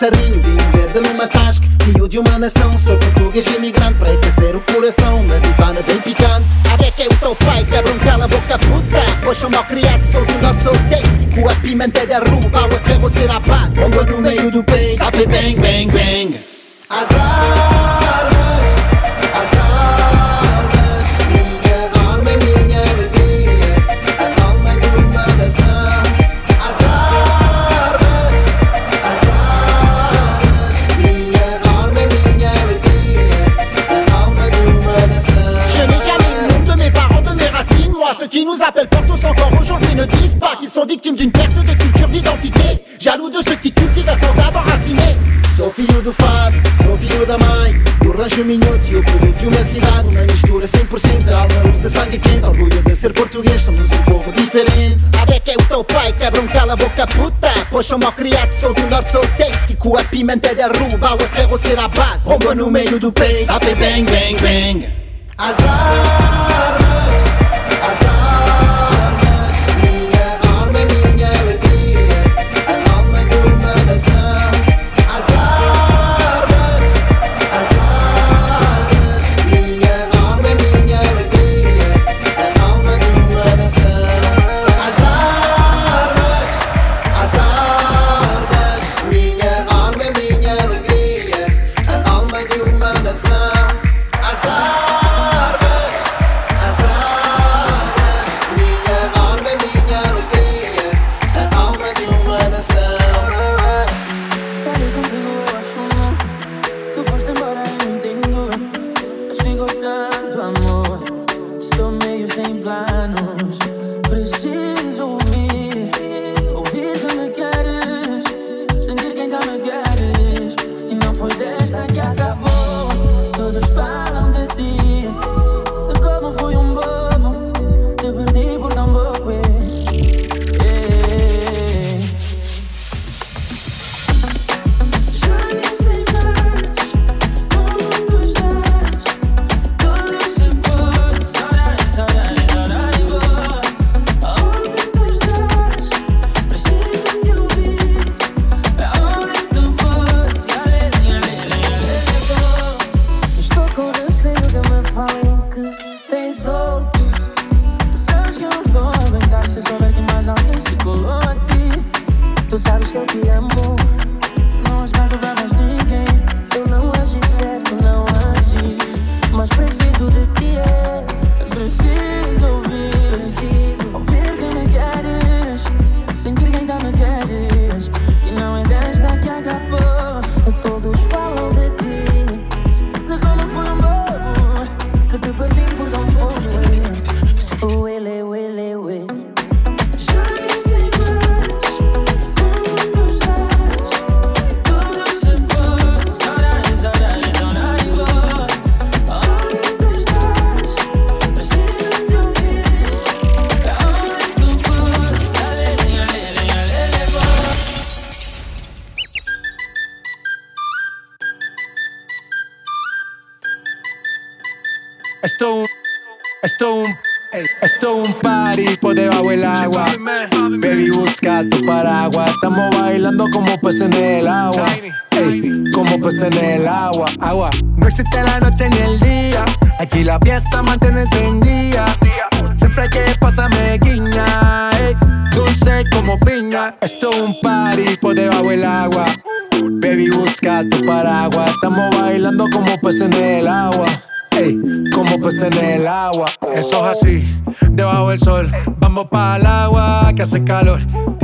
passarinho. 0.02 0.41
somos 57.82 58.10
criados 58.14 58.60
do 58.60 58.86
norte, 58.88 59.12
sou 59.12 59.26
tético 59.36 59.98
A 59.98 60.04
pimenta 60.04 60.54
derruba, 60.54 61.14
o 61.14 61.18
ferro 61.18 61.58
será 61.58 61.88
base. 61.88 62.28
Rombo 62.28 62.54
no 62.54 62.70
meio 62.70 62.98
do 62.98 63.12
peito, 63.12 63.46
sabe 63.46 63.74
bang, 63.74 64.04
bang, 64.04 64.36
bang. 64.40 64.92
Azar 65.38 66.31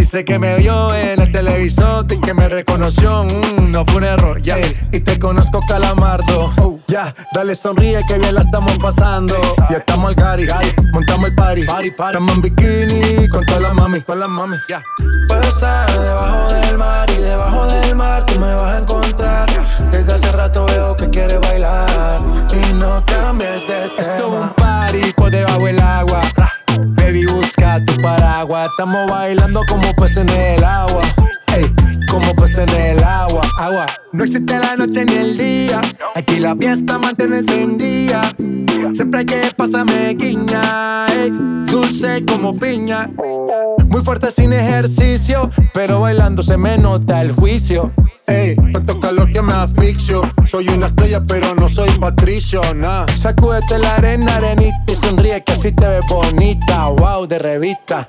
dice 0.08 0.24
que 0.24 0.38
me 0.38 0.56
vio 0.56 0.94
en 0.94 1.20
el 1.20 1.30
televisor 1.30 2.06
y 2.10 2.18
que 2.18 2.32
me 2.32 2.48
reconoció. 2.48 3.24
Mm, 3.24 3.70
no 3.70 3.84
fue 3.84 3.96
un 3.96 4.04
error, 4.04 4.40
ya. 4.40 4.56
Yeah. 4.56 4.72
Y 4.90 5.00
te 5.00 5.18
conozco, 5.18 5.60
calamardo. 5.68 6.50
Oh. 6.62 6.78
Ya, 6.86 7.14
dale 7.34 7.54
sonríe 7.54 8.00
que 8.08 8.18
bien 8.18 8.34
la 8.34 8.40
estamos 8.40 8.78
pasando. 8.78 9.34
Ya 9.68 9.76
estamos 9.76 10.08
al 10.08 10.14
gari, 10.14 10.46
montamos 10.94 11.28
el 11.28 11.34
party. 11.34 11.64
party, 11.64 11.90
party. 11.90 12.16
Estamos 12.16 12.36
en 12.36 12.40
bikini 12.40 13.28
con 13.28 13.44
todas 13.44 13.60
las 13.60 13.74
mami, 13.74 14.00
con 14.00 14.18
las 14.18 14.30
mami. 14.30 14.56
Ya. 14.70 14.82
Puedo 15.28 15.42
estar 15.42 15.90
debajo 15.90 16.52
del 16.54 16.78
mar 16.78 17.10
y 17.10 17.20
debajo 17.20 17.66
del 17.66 17.94
mar 17.94 18.24
tú 18.24 18.40
me 18.40 18.54
vas 18.54 18.76
a 18.76 18.78
encontrar. 18.78 19.46
Desde 19.92 20.14
hace 20.14 20.32
rato 20.32 20.64
veo 20.64 20.96
que 20.96 21.10
quieres 21.10 21.38
bailar 21.38 22.18
y 22.50 22.72
no 22.72 23.04
Estamos 28.78 29.10
bailando 29.10 29.60
como 29.68 29.92
peces 29.96 30.18
en 30.18 30.28
el 30.28 30.62
agua. 30.62 31.02
Ey, 31.56 31.64
como 32.08 32.32
peces 32.36 32.58
en 32.58 32.80
el 32.80 33.02
agua, 33.02 33.42
agua. 33.58 33.86
No 34.12 34.22
existe 34.22 34.56
la 34.56 34.76
noche 34.76 35.04
ni 35.04 35.14
el 35.14 35.36
día. 35.36 35.80
Aquí 36.14 36.38
la 36.38 36.54
fiesta 36.54 36.96
mantiene 36.96 37.38
encendida. 37.38 38.22
Siempre 38.92 39.18
hay 39.18 39.26
que 39.26 39.50
pasarme 39.56 40.14
guiña. 40.14 41.08
Ey, 41.08 41.32
dulce 41.66 42.24
como 42.24 42.56
piña. 42.56 43.10
Muy 43.88 44.02
fuerte 44.02 44.30
sin 44.30 44.52
ejercicio, 44.52 45.50
pero 45.74 46.02
bailando 46.02 46.44
se 46.44 46.56
me 46.56 46.78
nota 46.78 47.20
el 47.20 47.32
juicio. 47.32 47.92
Ey, 48.28 48.54
tanto 48.72 49.00
calor 49.00 49.32
que 49.32 49.42
me 49.42 49.54
asfixio. 49.54 50.22
Soy 50.46 50.68
una 50.68 50.86
estrella, 50.86 51.20
pero 51.26 51.52
no 51.56 51.68
soy 51.68 51.90
patricio, 51.98 52.62
nah. 52.76 53.06
Sacúdete 53.16 53.76
la 53.80 53.96
arena, 53.96 54.36
arenita 54.36 54.84
y 54.86 54.94
sonríe 54.94 55.42
que 55.42 55.54
así 55.54 55.72
te 55.72 55.88
ves 55.88 56.02
bonita. 56.08 56.86
Wow, 56.90 57.26
de 57.26 57.40
revista. 57.40 58.08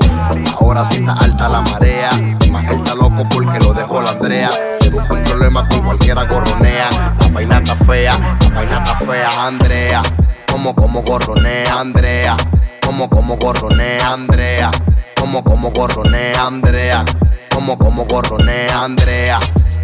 Ahora 0.59 0.85
sí 0.85 0.95
está 0.95 1.13
alta 1.13 1.49
la 1.49 1.61
marea. 1.61 2.11
Más 2.49 2.65
está 2.71 2.95
loco 2.95 3.27
porque 3.29 3.59
lo 3.59 3.73
dejó 3.73 4.01
la 4.01 4.11
Andrea. 4.11 4.51
Se 4.71 4.89
busca 4.89 5.13
un 5.13 5.23
problema 5.23 5.67
con 5.67 5.81
cualquiera 5.81 6.23
gorronea. 6.23 6.89
La 7.19 7.27
vaina 7.29 7.57
está 7.57 7.75
fea, 7.75 8.37
la 8.39 8.49
vaina 8.49 8.95
fea, 8.95 9.47
Andrea. 9.47 10.01
Como, 10.51 10.75
como 10.75 11.01
gorronea, 11.01 11.79
Andrea. 11.79 12.35
Como, 12.85 13.09
como 13.09 13.37
gorronea, 13.37 14.13
Andrea. 14.13 14.71
Como, 15.19 15.43
como 15.43 15.71
gorronea, 15.71 16.47
Andrea. 16.47 17.05
Como, 17.53 17.77
como 17.77 18.05
gorronea, 18.05 18.83
Andrea. 18.83 19.39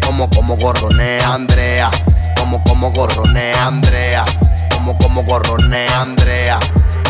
Como, 0.06 0.30
como 0.30 0.56
gorronea, 0.56 1.34
Andrea. 1.34 1.90
Como, 2.38 2.62
como 2.64 2.90
gorronea, 2.92 3.66
Andrea. 3.66 4.24
Como, 4.74 4.96
como 4.98 5.22
gorronea, 5.24 6.00
Andrea 6.00 6.58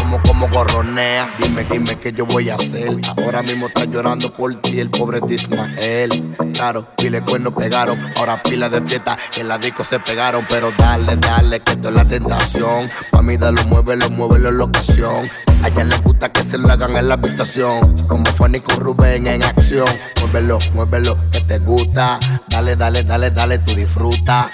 como, 0.09 0.22
como 0.22 0.48
gorronea. 0.48 1.35
Dime, 1.39 1.64
dime 1.64 1.97
qué 1.97 2.12
yo 2.12 2.24
voy 2.26 2.48
a 2.51 2.55
hacer. 2.55 2.90
Ahora 3.16 3.43
mismo 3.43 3.66
está 3.66 3.85
llorando 3.85 4.32
por 4.32 4.55
ti 4.60 4.80
el 4.80 4.90
pobre 4.90 5.20
Dismael. 5.26 6.35
Claro, 6.55 6.89
pile 6.97 7.20
cuernos 7.20 7.52
pegaron. 7.52 7.98
Ahora 8.16 8.43
pila 8.43 8.68
de 8.68 8.80
fiesta 8.82 9.18
en 9.36 9.48
la 9.48 9.59
disco 9.59 9.85
se 9.85 10.01
pegaron. 10.01 10.44
Pero 10.48 10.72
dale, 10.76 11.16
dale, 11.16 11.60
que 11.60 11.72
esto 11.72 11.89
es 11.89 11.94
la 11.94 12.05
tentación. 12.06 12.90
Mami, 13.12 13.36
dalo, 13.36 13.62
muévelo, 13.64 14.09
muévelo 14.10 14.48
en 14.48 14.59
la 14.59 14.64
ocasión. 14.64 15.30
A 15.62 15.68
ella 15.68 15.85
le 15.85 15.97
gusta 15.98 16.32
que 16.32 16.43
se 16.43 16.56
lo 16.56 16.70
hagan 16.70 16.97
en 16.97 17.09
la 17.09 17.14
habitación. 17.14 17.97
Como 18.06 18.24
Fanny 18.24 18.60
con 18.60 18.80
Rubén 18.80 19.26
en 19.26 19.43
acción. 19.43 19.89
Muévelo, 20.20 20.59
muévelo, 20.72 21.18
que 21.30 21.40
te 21.40 21.59
gusta. 21.59 22.18
Dale, 22.48 22.76
dale, 22.76 23.02
dale, 23.02 23.30
dale, 23.30 23.59
tú 23.59 23.74
disfruta. 23.74 24.51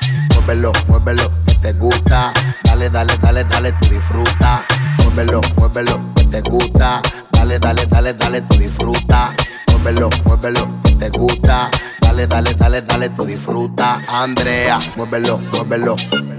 Muévelo, 0.47 0.73
muévelo, 0.89 1.33
que 1.47 1.55
te 1.55 1.73
gusta. 1.73 2.31
Dale, 2.65 2.91
dale, 2.91 3.16
dale, 3.16 3.45
dale, 3.45 3.73
tú 3.73 3.87
disfruta. 3.87 4.62
Muévelo, 4.99 5.41
muévelo, 5.57 6.12
que 6.15 6.25
te 6.25 6.43
gusta. 6.43 7.01
Dale, 7.33 7.59
dale, 7.59 7.87
dale, 7.87 8.12
dale, 8.12 8.43
tú 8.43 8.55
disfruta. 8.59 9.35
Muévelo, 9.69 10.11
muévelo, 10.27 10.83
que 10.83 10.91
te 10.97 11.09
gusta. 11.09 11.71
Dale, 11.99 12.27
dale, 12.27 12.53
dale, 12.53 12.83
dale, 12.83 13.09
tú 13.09 13.25
disfruta. 13.25 14.03
Andrea, 14.07 14.81
muévelo, 14.97 15.39
muévelo. 15.51 15.97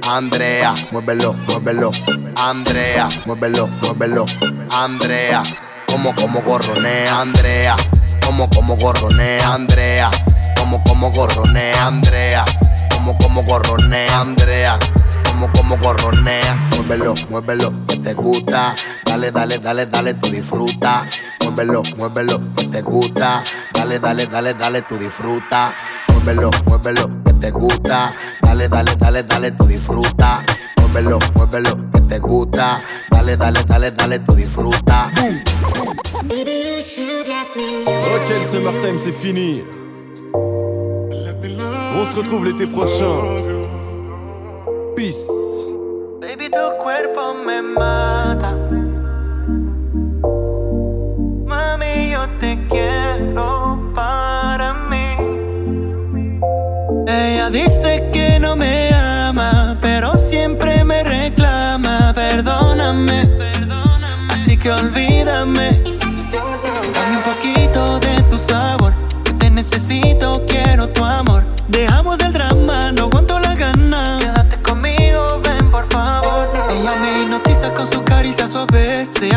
Andrea, 0.07 0.76
muévelo, 0.91 1.34
muévelo. 1.48 1.91
Andrea, 2.36 3.10
muévelo, 3.26 3.68
muévelo. 3.82 4.27
Andrea, 4.69 5.41
como, 5.88 6.14
como 6.14 6.44
gorronea, 6.44 7.22
Andrea. 7.22 7.76
Como, 8.23 8.48
como 8.52 8.76
gorronea, 8.77 9.52
Andrea. 9.52 10.11
Como, 10.60 10.84
como 10.84 11.10
gorronea, 11.10 11.88
Andrea. 11.88 12.45
Como, 13.06 13.19
como 13.19 13.44
gorronea, 13.44 14.19
Andrea 14.19 14.80
como, 15.30 15.52
como 15.52 15.77
gorronea. 15.77 16.56
Muévelo, 16.72 17.14
muévelo, 17.30 17.86
que 17.86 17.98
te 17.98 18.15
gusta. 18.15 18.76
Dale, 19.06 19.32
dale, 19.32 19.60
dale, 19.60 19.86
dale, 19.86 20.15
tú 20.15 20.27
disfruta. 20.27 21.07
Muévelo, 21.41 21.84
muévelo, 21.98 22.41
que 22.56 22.65
te 22.65 22.82
gusta. 22.82 23.44
Dale, 23.72 23.99
dale, 23.99 24.26
dale, 24.26 24.56
dale, 24.56 24.82
tú 24.82 24.98
disfruta. 24.98 25.72
Muévelo, 26.07 26.49
muévelo, 26.65 27.23
que 27.23 27.34
te 27.34 27.52
gusta. 27.52 28.15
Dale, 28.41 28.68
dale, 28.69 28.95
dale, 28.98 29.22
dale, 29.22 29.52
tú 29.52 29.68
disfruta. 29.68 30.44
Muévelo, 30.77 31.19
muévelo, 31.36 31.91
que 31.91 32.02
te 32.02 32.18
gusta. 32.18 32.82
Dale, 33.11 33.38
dale, 33.38 33.60
dale, 33.68 33.91
dale, 33.91 34.19
tú 34.19 34.34
disfruta. 34.34 35.11
Ok, 36.18 36.26
le 38.30 38.52
Summertime, 38.52 38.99
c'est 39.03 39.14
fini. 39.14 39.64
On 41.97 42.03
se 42.03 42.15
retrouve 42.15 42.45
l'été 42.45 42.67
prochain. 42.67 43.15
Peace. 44.95 45.27
Baby, 46.19 46.49
tu 46.49 46.59
cuerpo 46.81 47.34
me 47.45 47.61
mata. 47.61 48.55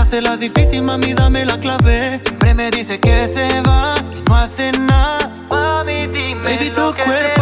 Hace 0.08 0.22
la 0.22 0.38
difícil, 0.38 0.82
mami, 0.82 1.12
dame 1.12 1.44
la 1.44 1.60
clave. 1.60 2.18
Siempre 2.22 2.54
me 2.54 2.70
dice 2.70 2.98
que 2.98 3.28
se 3.28 3.60
va, 3.60 3.94
que 4.10 4.22
no 4.26 4.36
hace 4.36 4.72
nada. 4.72 5.30
Mami, 5.50 6.06
dime. 6.06 6.44
Baby, 6.44 6.70
tu 6.70 6.94
cuerpo 6.94 7.37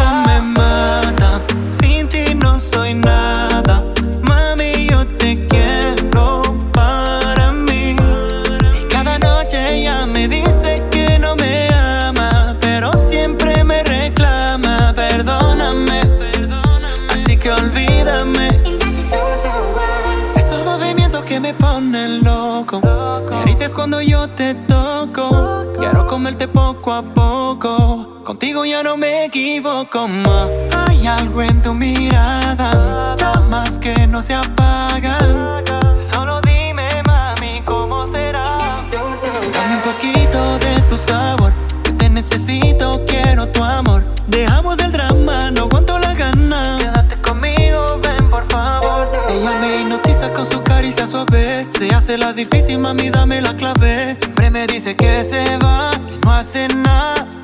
No 28.96 29.00
me 29.00 29.26
equivoco 29.26 30.08
más. 30.08 30.48
Hay 30.74 31.06
algo 31.06 31.42
en 31.42 31.60
tu 31.60 31.74
mirada, 31.74 33.14
llamas 33.18 33.78
que 33.78 34.06
no 34.06 34.22
se 34.22 34.32
apagan. 34.32 35.62
Solo 36.10 36.40
dime, 36.40 36.88
mami, 37.04 37.60
cómo 37.66 38.06
será. 38.06 38.56
Dame 39.52 39.76
un 39.76 39.82
poquito 39.82 40.58
de 40.60 40.80
tu 40.88 40.96
sabor. 40.96 41.52
Yo 41.84 41.94
te 41.98 42.08
necesito, 42.08 43.04
quiero 43.06 43.46
tu 43.48 43.62
amor. 43.62 44.02
Dejamos 44.28 44.78
el 44.78 44.92
drama, 44.92 45.50
no 45.50 45.64
aguanto 45.64 45.98
la 45.98 46.14
gana. 46.14 46.78
Quédate 46.78 47.20
conmigo, 47.20 48.00
ven 48.02 48.30
por 48.30 48.50
favor. 48.50 49.12
Ella 49.28 49.60
me 49.60 49.82
hipnotiza 49.82 50.32
con 50.32 50.46
su 50.46 50.62
caricia 50.62 51.06
suave. 51.06 51.66
Se 51.68 51.94
hace 51.94 52.16
la 52.16 52.32
difícil, 52.32 52.78
mami, 52.78 53.10
dame 53.10 53.42
la 53.42 53.54
clave. 53.54 54.16
Siempre 54.16 54.48
me 54.48 54.66
dice 54.66 54.96
que 54.96 55.22
se 55.22 55.58
va, 55.58 55.90
que 55.90 56.16
no 56.24 56.32
hace 56.32 56.66
nada. 56.68 57.35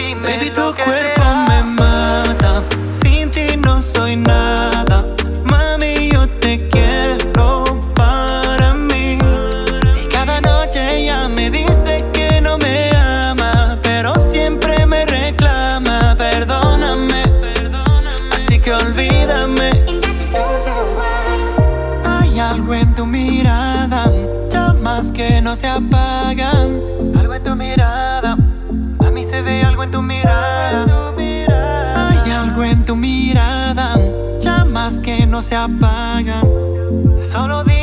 Dime. 0.00 0.28
Baby, 0.28 0.48
tu 0.50 0.74
cuerpo 0.82 1.24
me 1.48 1.62
mata. 1.62 2.62
Sin 2.90 3.30
ti 3.30 3.56
no 3.56 3.82
soy 3.82 4.16
nada. 4.16 5.04
Mami, 5.44 6.08
yo 6.10 6.26
te 6.40 6.68
quiero 6.68 7.64
para 7.94 8.72
mí. 8.74 9.18
Y 10.02 10.06
cada 10.08 10.40
noche 10.40 10.80
ella 10.96 11.28
me 11.28 11.50
dice 11.50 12.04
que 12.14 12.40
no 12.40 12.56
me 12.58 12.90
ama, 12.96 13.78
pero 13.82 14.14
siempre 14.18 14.86
me 14.86 15.04
reclama. 15.04 16.16
Perdóname, 16.16 17.22
así 18.34 18.58
que 18.58 18.72
olvídame. 18.72 19.70
Hay 22.04 22.38
algo 22.38 22.74
en 22.74 22.94
tu 22.94 23.04
mirada, 23.04 24.10
llamas 24.50 25.12
que 25.12 25.42
no 25.42 25.54
se 25.56 25.66
apagan. 25.68 25.89
No 35.40 35.46
se 35.46 35.56
apagan. 35.56 36.42
Solo 37.18 37.62
di 37.62 37.79